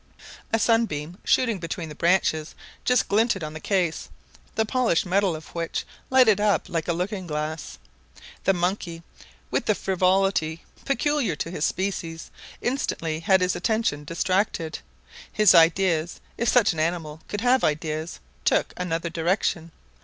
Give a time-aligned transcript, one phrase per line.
[0.51, 2.55] A sunbeam shooting between the branches
[2.85, 4.09] just glinted on the case,
[4.55, 7.77] the polished metal of which lighted up like a looking glass.
[8.45, 9.03] The monkey,
[9.51, 12.31] with the frivolity peculiar to his species,
[12.63, 14.79] instantly had his attention distracted.
[15.31, 19.71] His ideas, if such an animal could have ideas, took another direction.